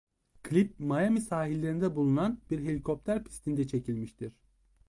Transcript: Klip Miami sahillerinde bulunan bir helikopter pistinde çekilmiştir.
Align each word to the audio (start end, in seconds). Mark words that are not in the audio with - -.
Klip 0.43 0.79
Miami 0.79 1.21
sahillerinde 1.21 1.95
bulunan 1.95 2.41
bir 2.51 2.59
helikopter 2.63 3.23
pistinde 3.23 3.67
çekilmiştir. 3.67 4.33